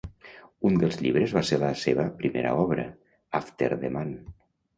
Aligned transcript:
Un 0.69 0.77
dels 0.83 0.95
llibres 1.05 1.35
va 1.39 1.43
ser 1.49 1.59
la 1.63 1.69
seva 1.81 2.07
primera 2.23 2.55
obra: 2.63 2.87
"After 3.43 3.71
the 3.85 3.93
Man". 3.99 4.17